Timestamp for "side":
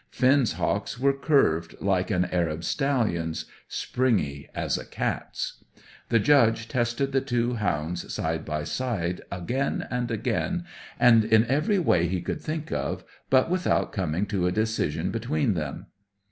8.11-8.43, 8.63-9.21